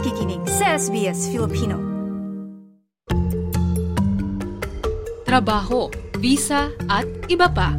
nakikinig 0.00 0.40
sa 0.48 0.80
SBS 0.80 1.28
Filipino. 1.28 1.76
Trabaho, 5.28 5.92
visa 6.16 6.72
at 6.88 7.04
iba 7.28 7.44
pa. 7.52 7.76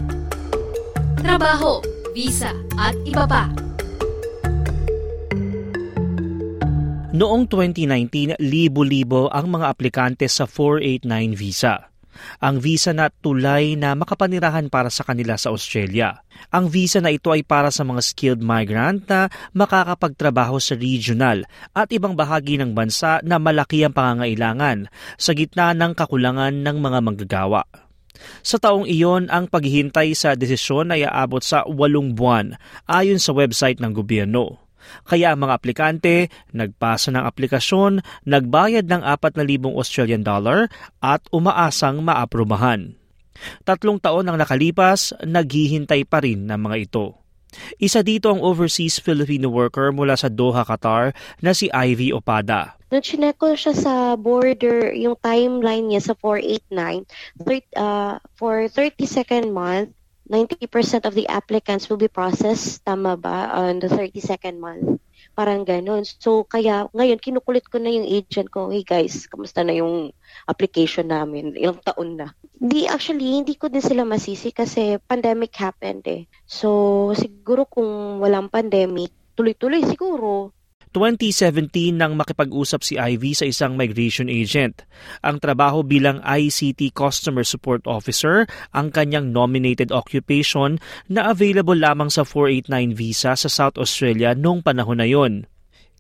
Trabaho, 1.17 1.81
visa 2.13 2.53
at 2.77 2.93
iba 3.09 3.25
pa. 3.25 3.49
Noong 7.17 7.49
2019, 7.49 8.37
libo-libo 8.37 9.25
ang 9.33 9.57
mga 9.57 9.65
aplikante 9.65 10.29
sa 10.29 10.45
489 10.45 11.33
visa 11.33 11.90
ang 12.39 12.61
visa 12.61 12.93
na 12.95 13.09
tulay 13.09 13.75
na 13.75 13.97
makapanirahan 13.97 14.69
para 14.69 14.93
sa 14.93 15.01
kanila 15.01 15.35
sa 15.35 15.49
Australia. 15.49 16.21
Ang 16.53 16.71
visa 16.71 17.03
na 17.03 17.11
ito 17.13 17.29
ay 17.33 17.43
para 17.43 17.69
sa 17.69 17.83
mga 17.83 18.01
skilled 18.01 18.41
migrant 18.41 19.03
na 19.09 19.27
makakapagtrabaho 19.57 20.57
sa 20.57 20.77
regional 20.77 21.43
at 21.75 21.89
ibang 21.91 22.15
bahagi 22.15 22.61
ng 22.61 22.71
bansa 22.71 23.19
na 23.21 23.41
malaki 23.41 23.83
ang 23.83 23.93
pangangailangan 23.93 24.87
sa 25.17 25.31
gitna 25.33 25.73
ng 25.75 25.97
kakulangan 25.97 26.61
ng 26.61 26.77
mga 26.77 26.99
manggagawa. 27.01 27.63
Sa 28.45 28.61
taong 28.61 28.85
iyon, 28.85 29.33
ang 29.33 29.49
paghihintay 29.49 30.13
sa 30.13 30.37
desisyon 30.37 30.93
ay 30.93 31.05
aabot 31.05 31.41
sa 31.41 31.65
walong 31.65 32.13
buwan 32.13 32.57
ayon 32.85 33.17
sa 33.17 33.33
website 33.33 33.81
ng 33.81 33.93
gobyerno. 33.97 34.60
Kaya 35.05 35.33
ang 35.33 35.45
mga 35.45 35.53
aplikante 35.55 36.13
nagpasa 36.51 37.13
ng 37.13 37.23
aplikasyon, 37.23 38.01
nagbayad 38.27 38.85
ng 38.87 39.01
4,000 39.03 39.77
Australian 39.77 40.23
dollar 40.25 40.67
at 41.01 41.25
umaasang 41.29 42.01
maaprubahan. 42.01 42.97
Tatlong 43.65 43.97
taon 43.97 44.29
ang 44.29 44.37
nakalipas, 44.37 45.15
naghihintay 45.25 46.05
pa 46.05 46.21
rin 46.21 46.45
ng 46.45 46.59
mga 46.61 46.77
ito. 46.77 47.21
Isa 47.83 47.99
dito 47.99 48.31
ang 48.31 48.39
overseas 48.39 49.03
Filipino 49.03 49.51
worker 49.51 49.91
mula 49.91 50.15
sa 50.15 50.31
Doha, 50.31 50.63
Qatar 50.63 51.11
na 51.43 51.51
si 51.51 51.67
Ivy 51.67 52.15
Opada. 52.15 52.79
Nung 52.91 53.03
chinek 53.03 53.39
ko 53.39 53.55
siya 53.55 53.75
sa 53.75 53.93
border, 54.19 54.91
yung 54.95 55.15
timeline 55.19 55.91
niya 55.91 56.11
sa 56.11 56.13
489, 56.19 57.07
uh, 57.79 58.19
for 58.35 58.67
32nd 58.67 59.51
month, 59.51 59.95
90% 60.31 61.03
of 61.03 61.11
the 61.11 61.27
applicants 61.27 61.91
will 61.91 61.99
be 61.99 62.07
processed, 62.07 62.79
tama 62.87 63.19
ba, 63.19 63.51
on 63.51 63.83
the 63.83 63.91
32nd 63.91 64.63
month. 64.63 65.03
Parang 65.35 65.67
ganun. 65.67 66.07
So, 66.07 66.47
kaya 66.47 66.87
ngayon, 66.95 67.19
kinukulit 67.19 67.67
ko 67.67 67.83
na 67.83 67.91
yung 67.91 68.07
agent 68.07 68.47
ko, 68.47 68.71
hey 68.71 68.87
guys, 68.87 69.27
kamusta 69.27 69.67
na 69.67 69.75
yung 69.75 70.15
application 70.47 71.11
namin? 71.11 71.51
Ilang 71.59 71.83
taon 71.83 72.15
na. 72.15 72.31
Di, 72.55 72.87
actually, 72.87 73.43
hindi 73.43 73.59
ko 73.59 73.67
din 73.67 73.83
sila 73.83 74.07
masisi 74.07 74.55
kasi 74.55 74.95
pandemic 75.03 75.51
happened 75.59 76.07
eh. 76.07 76.31
So, 76.47 77.11
siguro 77.11 77.67
kung 77.67 78.23
walang 78.23 78.47
pandemic, 78.47 79.11
tuloy-tuloy 79.35 79.83
siguro. 79.83 80.55
2017 80.91 81.95
nang 81.95 82.19
makipag-usap 82.19 82.83
si 82.83 82.99
Ivy 82.99 83.31
sa 83.31 83.47
isang 83.47 83.79
migration 83.79 84.27
agent. 84.27 84.83
Ang 85.23 85.39
trabaho 85.39 85.87
bilang 85.87 86.19
ICT 86.19 86.91
Customer 86.91 87.47
Support 87.47 87.87
Officer 87.87 88.43
ang 88.75 88.91
kanyang 88.91 89.31
nominated 89.31 89.95
occupation 89.95 90.83
na 91.07 91.31
available 91.31 91.79
lamang 91.79 92.11
sa 92.11 92.27
489 92.27 92.91
visa 92.91 93.39
sa 93.39 93.47
South 93.47 93.79
Australia 93.79 94.35
noong 94.35 94.59
panahon 94.67 94.99
na 94.99 95.07
yon. 95.07 95.47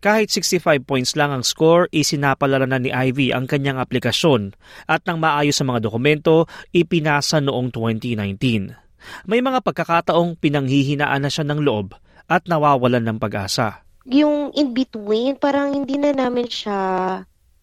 Kahit 0.03 0.27
65 0.33 0.83
points 0.83 1.15
lang 1.15 1.31
ang 1.31 1.45
score, 1.47 1.87
isinapalala 1.95 2.67
na 2.67 2.81
ni 2.81 2.91
Ivy 2.91 3.31
ang 3.31 3.47
kanyang 3.47 3.79
aplikasyon 3.79 4.51
at 4.91 5.07
nang 5.07 5.23
maayos 5.23 5.55
sa 5.55 5.63
mga 5.63 5.87
dokumento, 5.87 6.51
ipinasa 6.75 7.39
noong 7.39 7.71
2019. 7.71 8.75
May 9.23 9.39
mga 9.39 9.63
pagkakataong 9.63 10.35
pinanghihinaan 10.35 11.23
na 11.23 11.31
siya 11.31 11.47
ng 11.47 11.63
loob 11.63 11.95
at 12.27 12.43
nawawalan 12.49 13.07
ng 13.07 13.17
pag-asa 13.21 13.87
yung 14.05 14.53
in 14.57 14.73
between, 14.73 15.37
parang 15.37 15.73
hindi 15.73 15.97
na 15.97 16.13
namin 16.15 16.49
siya 16.49 16.79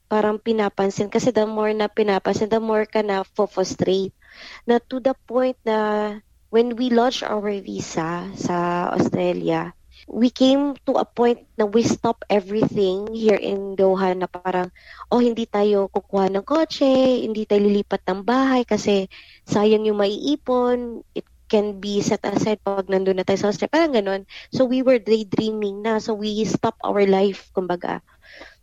parang 0.09 0.41
pinapansin. 0.41 1.13
Kasi 1.13 1.31
the 1.31 1.45
more 1.45 1.71
na 1.77 1.87
pinapansin, 1.87 2.49
the 2.49 2.59
more 2.59 2.89
ka 2.89 3.05
na 3.05 3.23
frustrate. 3.23 4.17
Na 4.65 4.81
to 4.81 4.99
the 4.99 5.13
point 5.29 5.61
na 5.63 6.17
when 6.49 6.75
we 6.75 6.89
launched 6.89 7.23
our 7.23 7.53
visa 7.61 8.33
sa 8.35 8.89
Australia, 8.97 9.77
we 10.09 10.33
came 10.33 10.73
to 10.89 10.97
a 10.97 11.05
point 11.05 11.45
na 11.61 11.69
we 11.69 11.85
stop 11.85 12.25
everything 12.33 13.13
here 13.13 13.37
in 13.37 13.77
Doha 13.77 14.17
na 14.17 14.25
parang, 14.25 14.73
oh, 15.13 15.21
hindi 15.21 15.45
tayo 15.45 15.93
kukuha 15.93 16.33
ng 16.33 16.47
kotse, 16.49 16.89
hindi 17.21 17.45
tayo 17.45 17.69
lilipat 17.69 18.09
ng 18.09 18.25
bahay 18.25 18.65
kasi 18.65 19.13
sayang 19.45 19.85
yung 19.85 20.01
maiipon, 20.01 21.05
it 21.13 21.29
can 21.49 21.81
be 21.81 22.05
set 22.05 22.23
aside 22.29 22.61
pag 22.61 22.87
nandun 22.87 23.19
na 23.19 23.25
tayo 23.25 23.41
sa 23.41 23.49
Australia. 23.51 23.75
Parang 23.75 23.93
ganun. 23.97 24.23
So, 24.53 24.69
we 24.69 24.85
were 24.85 25.01
daydreaming 25.01 25.83
na. 25.83 25.99
So, 25.99 26.15
we 26.15 26.45
stop 26.45 26.77
our 26.85 27.03
life, 27.09 27.49
kumbaga. 27.57 28.05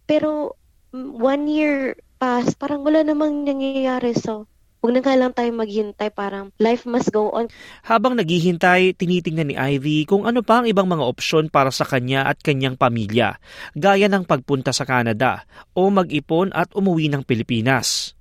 Pero, 0.06 0.56
one 0.94 1.50
year 1.50 1.98
pass, 2.22 2.56
parang 2.56 2.86
wala 2.86 3.04
namang 3.04 3.44
nangyayari. 3.44 4.16
So, 4.16 4.48
huwag 4.80 4.96
na 4.96 5.02
nga 5.04 5.18
lang 5.18 5.34
tayo 5.34 5.50
maghintay. 5.52 6.10
Parang 6.14 6.54
life 6.62 6.86
must 6.88 7.10
go 7.12 7.34
on. 7.34 7.50
Habang 7.84 8.16
naghihintay, 8.16 8.96
tinitingnan 8.96 9.52
ni 9.52 9.56
Ivy 9.58 10.06
kung 10.08 10.24
ano 10.24 10.46
pa 10.46 10.62
ang 10.62 10.70
ibang 10.70 10.88
mga 10.88 11.04
opsyon 11.04 11.52
para 11.52 11.74
sa 11.74 11.84
kanya 11.84 12.30
at 12.30 12.40
kanyang 12.40 12.80
pamilya, 12.80 13.42
gaya 13.76 14.08
ng 14.08 14.24
pagpunta 14.24 14.72
sa 14.72 14.88
Canada 14.88 15.44
o 15.76 15.90
mag-ipon 15.92 16.54
at 16.56 16.72
umuwi 16.72 17.12
ng 17.12 17.26
Pilipinas. 17.28 18.15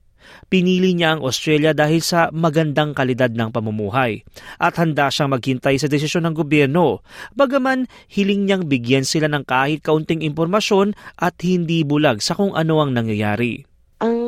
Pinili 0.48 0.94
niya 0.94 1.18
ang 1.18 1.20
Australia 1.26 1.74
dahil 1.74 2.00
sa 2.00 2.30
magandang 2.30 2.94
kalidad 2.94 3.34
ng 3.34 3.50
pamumuhay 3.50 4.22
at 4.62 4.78
handa 4.78 5.10
siyang 5.10 5.34
maghintay 5.34 5.76
sa 5.76 5.90
desisyon 5.90 6.30
ng 6.30 6.34
gobyerno. 6.34 7.02
Bagaman 7.34 7.90
hiling 8.08 8.46
niyang 8.46 8.64
bigyan 8.70 9.04
sila 9.04 9.26
ng 9.28 9.44
kahit 9.44 9.82
kaunting 9.82 10.22
impormasyon 10.22 10.94
at 11.18 11.36
hindi 11.42 11.82
bulag 11.82 12.22
sa 12.22 12.38
kung 12.38 12.54
ano 12.54 12.80
ang 12.80 12.94
nangyayari. 12.94 13.73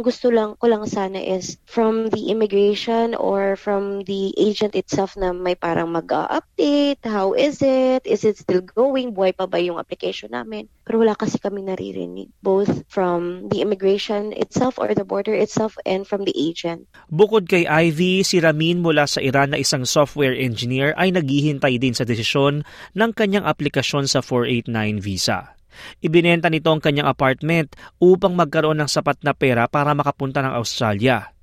Gusto 0.07 0.31
lang 0.31 0.55
ko 0.63 0.71
lang 0.71 0.87
sana 0.87 1.19
is 1.19 1.59
from 1.67 2.15
the 2.15 2.31
immigration 2.31 3.19
or 3.19 3.59
from 3.59 4.07
the 4.07 4.31
agent 4.39 4.79
itself 4.79 5.19
na 5.19 5.35
may 5.35 5.59
parang 5.59 5.91
mag-update, 5.91 7.03
how 7.03 7.35
is 7.35 7.59
it, 7.59 8.07
is 8.07 8.23
it 8.23 8.39
still 8.39 8.63
going, 8.63 9.11
buhay 9.11 9.35
pa 9.35 9.51
ba 9.51 9.59
yung 9.59 9.83
application 9.83 10.31
namin. 10.31 10.71
Pero 10.87 11.03
wala 11.03 11.19
kasi 11.19 11.43
kami 11.43 11.67
naririnig, 11.67 12.31
both 12.39 12.87
from 12.87 13.51
the 13.51 13.59
immigration 13.59 14.31
itself 14.31 14.79
or 14.79 14.95
the 14.95 15.03
border 15.03 15.35
itself 15.35 15.75
and 15.83 16.07
from 16.07 16.23
the 16.23 16.39
agent. 16.39 16.87
Bukod 17.11 17.51
kay 17.51 17.67
Ivy, 17.67 18.23
si 18.23 18.39
Ramin 18.39 18.87
mula 18.87 19.11
sa 19.11 19.19
Iran 19.19 19.51
na 19.51 19.59
isang 19.59 19.83
software 19.83 20.39
engineer 20.39 20.95
ay 20.95 21.11
naghihintay 21.11 21.83
din 21.83 21.99
sa 21.99 22.07
desisyon 22.07 22.63
ng 22.95 23.11
kanyang 23.11 23.43
aplikasyon 23.43 24.07
sa 24.07 24.23
489 24.23 25.03
visa. 25.03 25.56
Ibinenta 26.01 26.49
nito 26.49 26.73
ang 26.73 26.81
kanyang 26.81 27.13
apartment 27.13 27.77
upang 28.01 28.33
magkaroon 28.33 28.81
ng 28.81 28.91
sapat 28.91 29.21
na 29.21 29.37
pera 29.37 29.69
para 29.69 29.93
makapunta 29.93 30.41
ng 30.41 30.57
Australia. 30.57 31.36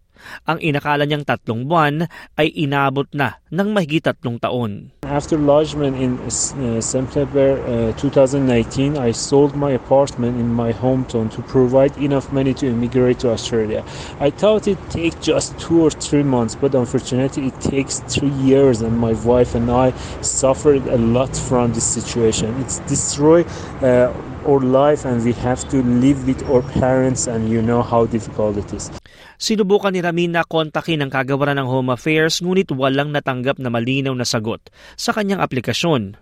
Ang 0.50 0.60
inakala 0.60 1.08
niyang 1.08 1.24
tatlong 1.24 1.64
buwan 1.68 2.08
ay 2.36 2.52
inabot 2.54 3.08
na 3.16 3.40
ng 3.54 3.70
mahigit 3.72 4.04
tatlong 4.04 4.42
taon. 4.42 4.92
After 5.04 5.38
lodgement 5.38 5.94
in 6.00 6.18
uh, 6.18 6.82
September 6.82 7.60
uh, 7.70 7.92
2019, 8.00 8.98
I 8.98 9.12
sold 9.12 9.56
my 9.56 9.72
apartment 9.72 10.40
in 10.40 10.50
my 10.50 10.74
hometown 10.74 11.30
to 11.38 11.42
provide 11.44 11.96
enough 11.98 12.32
money 12.32 12.54
to 12.58 12.68
immigrate 12.68 13.20
to 13.22 13.30
Australia. 13.30 13.86
I 14.20 14.30
thought 14.32 14.68
it 14.68 14.80
take 14.90 15.20
just 15.22 15.60
two 15.60 15.84
or 15.84 15.92
three 15.92 16.24
months, 16.24 16.56
but 16.56 16.74
unfortunately 16.74 17.48
it 17.48 17.58
takes 17.62 18.00
three 18.10 18.34
years 18.42 18.82
and 18.82 18.98
my 18.98 19.14
wife 19.22 19.56
and 19.56 19.70
I 19.70 19.92
suffered 20.22 20.88
a 20.88 20.98
lot 20.98 21.36
from 21.36 21.74
this 21.74 21.86
situation. 21.86 22.56
It's 22.62 22.80
destroyed 22.90 23.46
uh, 23.82 24.12
our 24.44 24.62
life 24.62 25.08
and 25.08 25.24
we 25.24 25.32
have 25.40 25.64
to 25.72 25.82
live 25.84 26.20
with 26.28 26.44
our 26.52 26.62
parents 26.80 27.28
and 27.28 27.48
you 27.48 27.64
know 27.64 27.82
how 27.82 28.04
difficult 28.08 28.60
it 28.60 28.70
is. 28.76 28.92
Sinubukan 29.40 29.92
ni 29.92 30.00
Ramin 30.00 30.36
na 30.36 30.44
kontakin 30.48 31.04
ang 31.04 31.12
kagawaran 31.12 31.60
ng 31.60 31.68
Home 31.68 31.92
Affairs 31.92 32.40
ngunit 32.40 32.72
walang 32.76 33.12
natanggap 33.12 33.60
na 33.60 33.68
malinaw 33.68 34.16
na 34.16 34.28
sagot 34.28 34.60
sa 34.96 35.12
kanyang 35.12 35.44
aplikasyon. 35.44 36.16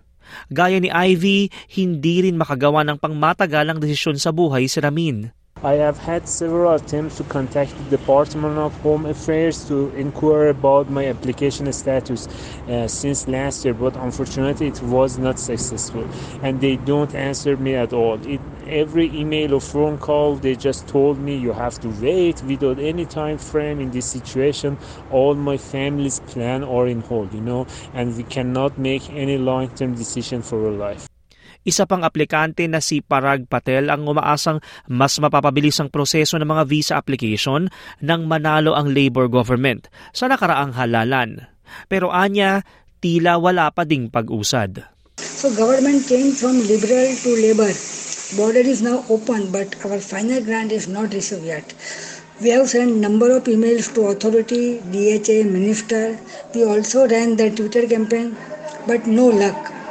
Gaya 0.48 0.80
ni 0.80 0.88
Ivy, 0.88 1.52
hindi 1.76 2.24
rin 2.24 2.40
makagawa 2.40 2.86
ng 2.88 2.96
pangmatagalang 2.96 3.82
desisyon 3.82 4.16
sa 4.16 4.32
buhay 4.32 4.64
si 4.70 4.80
Ramin. 4.80 5.41
I 5.64 5.74
have 5.74 5.96
had 5.98 6.28
several 6.28 6.74
attempts 6.74 7.18
to 7.18 7.24
contact 7.24 7.76
the 7.78 7.96
Department 7.96 8.58
of 8.58 8.74
Home 8.80 9.06
Affairs 9.06 9.68
to 9.68 9.90
inquire 9.94 10.48
about 10.48 10.90
my 10.90 11.06
application 11.06 11.72
status 11.72 12.26
uh, 12.68 12.88
since 12.88 13.28
last 13.28 13.64
year, 13.64 13.72
but 13.72 13.94
unfortunately 13.94 14.66
it 14.66 14.82
was 14.82 15.18
not 15.18 15.38
successful 15.38 16.08
and 16.42 16.60
they 16.60 16.76
don't 16.78 17.14
answer 17.14 17.56
me 17.56 17.76
at 17.76 17.92
all. 17.92 18.18
It, 18.26 18.40
every 18.66 19.06
email 19.16 19.54
or 19.54 19.60
phone 19.60 19.98
call, 19.98 20.34
they 20.34 20.56
just 20.56 20.88
told 20.88 21.20
me 21.20 21.36
you 21.36 21.52
have 21.52 21.78
to 21.82 21.88
wait 22.02 22.42
without 22.42 22.80
any 22.80 23.06
time 23.06 23.38
frame 23.38 23.78
in 23.78 23.92
this 23.92 24.06
situation. 24.06 24.78
All 25.12 25.36
my 25.36 25.58
family's 25.58 26.18
plan 26.18 26.64
are 26.64 26.88
in 26.88 27.02
hold, 27.02 27.32
you 27.32 27.40
know, 27.40 27.68
and 27.94 28.16
we 28.16 28.24
cannot 28.24 28.78
make 28.78 29.08
any 29.10 29.38
long-term 29.38 29.94
decision 29.94 30.42
for 30.42 30.66
our 30.66 30.72
life. 30.72 31.11
Isa 31.62 31.84
pang 31.84 32.02
aplikante 32.02 32.64
na 32.66 32.80
si 32.80 33.04
Parag 33.04 33.46
Patel 33.46 33.92
ang 33.92 34.08
umaasang 34.08 34.58
mas 34.88 35.20
mapapabilis 35.20 35.78
ang 35.78 35.92
proseso 35.92 36.40
ng 36.40 36.48
mga 36.48 36.64
visa 36.66 36.94
application 36.96 37.68
nang 38.00 38.24
manalo 38.24 38.72
ang 38.72 38.90
Labor 38.90 39.28
government 39.28 39.92
sa 40.16 40.26
nakaraang 40.26 40.72
halalan. 40.74 41.48
Pero 41.86 42.12
anya, 42.12 42.64
tila 43.00 43.36
wala 43.36 43.72
pa 43.72 43.84
ding 43.84 44.08
pag-usad. 44.12 44.88
So 45.20 45.52
government 45.54 46.08
changed 46.08 46.40
from 46.40 46.58
liberal 46.66 47.08
to 47.22 47.30
labor. 47.38 47.72
border 48.36 48.64
is 48.64 48.80
now 48.80 49.04
open, 49.10 49.52
but 49.52 49.74
our 49.84 50.00
final 50.00 50.42
grant 50.42 50.72
is 50.72 50.88
not 50.88 51.12
received 51.12 51.44
yet. 51.44 51.74
We 52.40 52.50
have 52.50 52.68
sent 52.68 52.96
number 52.96 53.30
of 53.36 53.44
emails 53.44 53.92
to 53.94 54.06
authority, 54.08 54.80
DHA, 54.90 55.44
minister. 55.44 56.18
We 56.54 56.64
also 56.64 57.06
ran 57.06 57.36
the 57.36 57.50
Twitter 57.50 57.86
campaign, 57.86 58.36
but 58.86 59.06
no 59.06 59.26
luck. 59.26 59.81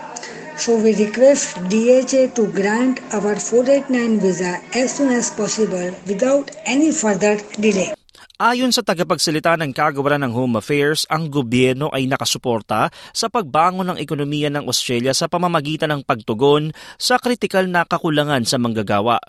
So 0.60 0.76
we 0.76 0.92
request 0.96 1.56
DHA 1.72 2.36
to 2.36 2.52
grant 2.52 3.00
our 3.16 3.40
489 3.40 4.20
visa 4.20 4.60
as 4.76 4.96
soon 4.96 5.16
as 5.16 5.32
possible 5.32 5.96
without 6.08 6.52
any 6.68 6.92
further 6.92 7.40
delay. 7.56 7.96
Ayon 8.42 8.74
sa 8.74 8.82
tagapagsalita 8.82 9.54
ng 9.54 9.70
kagawaran 9.70 10.26
ng 10.26 10.34
Home 10.34 10.58
Affairs, 10.58 11.06
ang 11.14 11.30
gobyerno 11.30 11.94
ay 11.94 12.10
nakasuporta 12.10 12.90
sa 13.14 13.30
pagbangon 13.30 13.94
ng 13.94 14.02
ekonomiya 14.02 14.50
ng 14.50 14.66
Australia 14.66 15.14
sa 15.14 15.30
pamamagitan 15.30 15.94
ng 15.94 16.02
pagtugon 16.02 16.74
sa 16.98 17.22
kritikal 17.22 17.70
na 17.70 17.86
kakulangan 17.86 18.42
sa 18.42 18.58
manggagawa 18.58 19.22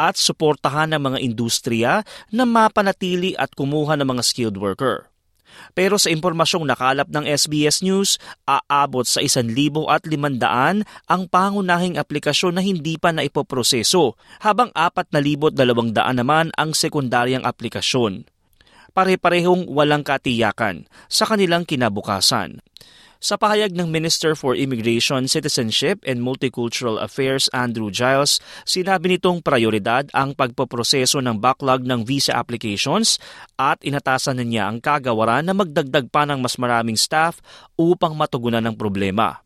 at 0.00 0.16
suportahan 0.16 0.96
ng 0.96 1.02
mga 1.12 1.18
industriya 1.20 1.92
na 2.32 2.48
mapanatili 2.48 3.36
at 3.36 3.52
kumuha 3.52 4.00
ng 4.00 4.08
mga 4.08 4.22
skilled 4.24 4.56
worker. 4.56 5.12
Pero 5.72 5.98
sa 5.98 6.12
impormasyong 6.12 6.66
nakalap 6.68 7.10
ng 7.10 7.24
SBS 7.26 7.82
News, 7.82 8.16
aabot 8.46 9.04
sa 9.04 9.20
1,500 9.20 9.82
ang 11.10 11.22
pangunahing 11.26 11.98
aplikasyon 11.98 12.58
na 12.58 12.62
hindi 12.62 12.98
pa 13.00 13.10
naipoproseso, 13.10 14.14
habang 14.40 14.70
4,200 14.76 15.54
naman 16.14 16.54
ang 16.54 16.70
sekundaryang 16.72 17.42
aplikasyon 17.42 18.26
pare-parehong 18.94 19.66
walang 19.66 20.06
katiyakan 20.06 20.86
sa 21.10 21.26
kanilang 21.26 21.66
kinabukasan. 21.66 22.62
Sa 23.22 23.38
pahayag 23.38 23.72
ng 23.74 23.88
Minister 23.88 24.34
for 24.34 24.58
Immigration, 24.58 25.30
Citizenship 25.30 26.02
and 26.02 26.18
Multicultural 26.20 26.98
Affairs 26.98 27.46
Andrew 27.54 27.88
Giles, 27.88 28.42
sinabi 28.66 29.14
nitong 29.14 29.40
prioridad 29.40 30.10
ang 30.10 30.34
pagpoproseso 30.34 31.22
ng 31.22 31.38
backlog 31.38 31.86
ng 31.86 32.02
visa 32.02 32.34
applications 32.34 33.22
at 33.54 33.78
inatasan 33.86 34.42
na 34.42 34.44
niya 34.44 34.64
ang 34.66 34.82
kagawaran 34.82 35.46
na 35.46 35.54
magdagdag 35.54 36.10
pa 36.10 36.26
ng 36.26 36.42
mas 36.42 36.58
maraming 36.58 36.98
staff 36.98 37.38
upang 37.78 38.18
matugunan 38.18 38.64
ng 38.64 38.74
problema. 38.74 39.44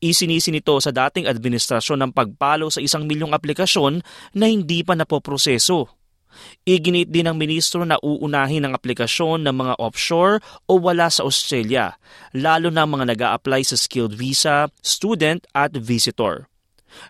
Isinisi 0.00 0.52
nito 0.52 0.76
sa 0.80 0.92
dating 0.92 1.28
administrasyon 1.28 2.04
ng 2.04 2.10
pagpalo 2.12 2.68
sa 2.68 2.80
isang 2.84 3.04
milyong 3.08 3.32
aplikasyon 3.32 4.00
na 4.36 4.46
hindi 4.48 4.84
pa 4.84 4.92
napoproseso 4.96 5.95
Iginit 6.66 7.10
din 7.10 7.26
ng 7.30 7.36
ministro 7.36 7.82
na 7.82 7.98
uunahin 8.00 8.66
ang 8.66 8.72
aplikasyon 8.74 9.44
ng 9.46 9.54
mga 9.54 9.74
offshore 9.80 10.42
o 10.66 10.78
wala 10.78 11.08
sa 11.08 11.24
Australia, 11.24 11.96
lalo 12.36 12.68
na 12.68 12.84
mga 12.84 13.04
nag 13.14 13.20
apply 13.22 13.62
sa 13.64 13.76
skilled 13.78 14.14
visa, 14.14 14.68
student 14.84 15.42
at 15.56 15.74
visitor. 15.74 16.46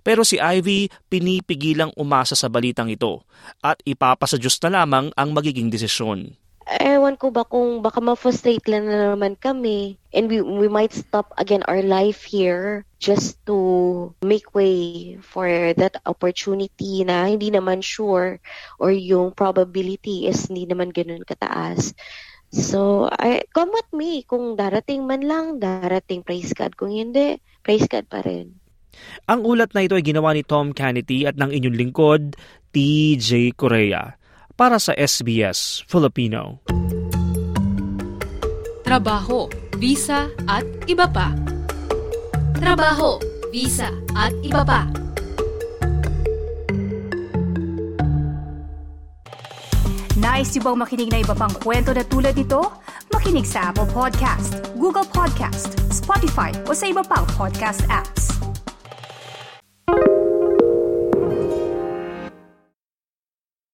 Pero 0.03 0.27
si 0.27 0.41
Ivy 0.41 0.91
pinipigilang 1.07 1.95
umasa 1.95 2.35
sa 2.35 2.51
balitang 2.51 2.91
ito 2.91 3.23
at 3.63 3.79
ipapasa 3.87 4.35
Diyos 4.41 4.59
na 4.67 4.83
lamang 4.83 5.15
ang 5.15 5.31
magiging 5.31 5.71
desisyon 5.71 6.35
ewan 6.67 7.15
ko 7.15 7.31
ba 7.31 7.47
kung 7.47 7.79
baka 7.79 8.03
ma-frustrate 8.03 8.67
lang 8.67 8.91
na 8.91 9.15
naman 9.15 9.39
kami 9.39 10.03
and 10.11 10.27
we, 10.27 10.43
we 10.43 10.67
might 10.67 10.91
stop 10.91 11.31
again 11.39 11.63
our 11.71 11.79
life 11.79 12.27
here 12.27 12.83
just 12.99 13.39
to 13.47 14.11
make 14.19 14.51
way 14.51 15.15
for 15.23 15.47
that 15.79 16.03
opportunity 16.11 17.07
na 17.07 17.31
hindi 17.31 17.55
naman 17.55 17.87
sure 17.87 18.43
or 18.83 18.91
yung 18.91 19.31
probability 19.31 20.27
is 20.27 20.51
hindi 20.51 20.67
naman 20.67 20.91
ganun 20.91 21.23
kataas. 21.23 21.95
So, 22.51 23.11
I, 23.11 23.43
come 23.51 23.75
with 23.75 23.91
me. 23.91 24.23
Kung 24.23 24.55
darating 24.55 25.03
man 25.03 25.27
lang, 25.27 25.59
darating, 25.59 26.23
praise 26.23 26.55
God. 26.55 26.79
Kung 26.79 26.95
hindi, 26.95 27.43
praise 27.61 27.91
God 27.91 28.07
pa 28.07 28.23
rin. 28.23 28.55
Ang 29.27 29.45
ulat 29.45 29.75
na 29.75 29.83
ito 29.83 29.99
ay 29.99 30.07
ginawa 30.07 30.31
ni 30.31 30.47
Tom 30.47 30.71
Canity 30.71 31.27
at 31.27 31.37
ng 31.37 31.53
inyong 31.53 31.77
lingkod, 31.77 32.39
TJ 32.71 33.59
Korea 33.59 34.15
para 34.57 34.81
sa 34.81 34.97
SBS 34.97 35.85
Filipino. 35.85 36.65
Trabaho, 38.81 39.53
visa 39.77 40.33
at 40.49 40.65
iba 40.89 41.05
pa. 41.05 41.37
Trabaho, 42.57 43.21
visa 43.53 43.93
at 44.17 44.33
iba 44.41 44.65
pa. 44.65 44.89
Nice 50.17 50.57
yung 50.57 50.65
bang 50.73 50.79
makinig 50.81 51.09
na 51.13 51.21
iba 51.21 51.37
pang 51.37 51.53
kwento 51.61 51.93
na 51.93 52.03
tulad 52.03 52.33
ito? 52.33 52.65
Makinig 53.13 53.45
sa 53.45 53.71
Apple 53.71 53.87
Podcast, 53.93 54.73
Google 54.75 55.07
Podcast, 55.07 55.77
Spotify 55.93 56.51
o 56.65 56.73
sa 56.73 56.89
iba 56.89 57.05
pang 57.05 57.29
podcast 57.37 57.85
apps. 57.93 58.36